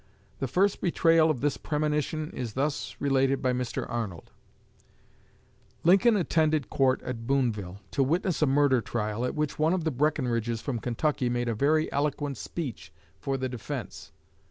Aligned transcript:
The 0.39 0.47
first 0.47 0.81
betrayal 0.81 1.29
of 1.29 1.41
this 1.41 1.57
premonition 1.57 2.31
is 2.31 2.53
thus 2.53 2.95
related 2.99 3.39
by 3.39 3.53
Mr. 3.53 3.87
Arnold: 3.87 4.31
"Lincoln 5.83 6.17
attended 6.17 6.71
court 6.71 7.03
at 7.03 7.27
Booneville, 7.27 7.81
to 7.91 8.01
witness 8.01 8.41
a 8.41 8.47
murder 8.47 8.81
trial, 8.81 9.23
at 9.25 9.35
which 9.35 9.59
one 9.59 9.75
of 9.75 9.83
the 9.83 9.91
Breckenridges 9.91 10.59
from 10.59 10.79
Kentucky 10.79 11.29
made 11.29 11.47
a 11.49 11.53
very 11.53 11.87
eloquent 11.91 12.37
speech 12.37 12.91
for 13.19 13.37
the 13.37 13.47
defense. 13.47 14.11